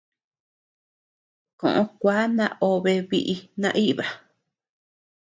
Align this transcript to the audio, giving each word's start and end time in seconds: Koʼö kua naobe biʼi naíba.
Koʼö 1.59 1.81
kua 1.99 2.17
naobe 2.37 2.91
biʼi 3.09 3.35
naíba. 3.61 4.05